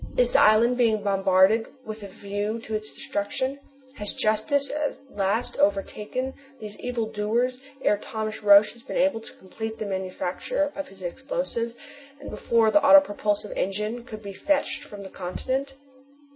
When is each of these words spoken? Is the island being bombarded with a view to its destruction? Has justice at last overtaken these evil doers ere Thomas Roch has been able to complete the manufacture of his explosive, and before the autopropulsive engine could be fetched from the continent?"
Is 0.17 0.31
the 0.31 0.41
island 0.41 0.77
being 0.77 1.03
bombarded 1.03 1.67
with 1.85 2.01
a 2.01 2.07
view 2.07 2.57
to 2.61 2.73
its 2.73 2.91
destruction? 2.91 3.59
Has 3.97 4.13
justice 4.15 4.71
at 4.71 4.97
last 5.15 5.57
overtaken 5.59 6.33
these 6.59 6.75
evil 6.79 7.05
doers 7.05 7.61
ere 7.83 7.99
Thomas 7.99 8.41
Roch 8.41 8.71
has 8.71 8.81
been 8.81 8.97
able 8.97 9.21
to 9.21 9.33
complete 9.35 9.77
the 9.77 9.85
manufacture 9.85 10.71
of 10.75 10.87
his 10.87 11.03
explosive, 11.03 11.75
and 12.19 12.31
before 12.31 12.71
the 12.71 12.81
autopropulsive 12.81 13.55
engine 13.55 14.03
could 14.03 14.23
be 14.23 14.33
fetched 14.33 14.83
from 14.85 15.03
the 15.03 15.09
continent?" 15.11 15.75